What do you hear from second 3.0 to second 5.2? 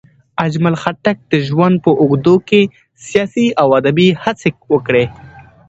سیاسي او ادبي هڅې وکړې.